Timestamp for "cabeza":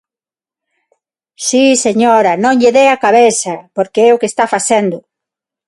3.05-3.55